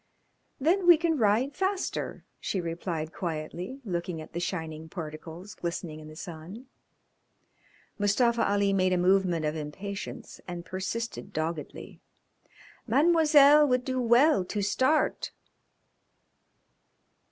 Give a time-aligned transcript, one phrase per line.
[0.59, 6.07] "Then we can ride faster," she replied quietly, looking at the shining particles glistening in
[6.07, 6.65] the sun.
[7.99, 12.01] Mustafa Ali made a movement of impatience and persisted doggedly.
[12.87, 15.33] "Mademoiselle would do well to start."